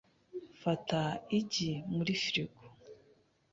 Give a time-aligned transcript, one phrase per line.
[0.61, 1.01] Fata
[1.39, 2.63] igi muri firigo.